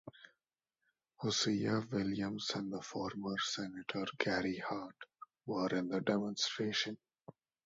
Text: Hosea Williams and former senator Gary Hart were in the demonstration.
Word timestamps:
Hosea 1.17 1.85
Williams 1.91 2.49
and 2.55 2.83
former 2.83 3.37
senator 3.37 4.07
Gary 4.17 4.57
Hart 4.57 4.95
were 5.45 5.69
in 5.75 5.89
the 5.89 6.01
demonstration. 6.01 6.97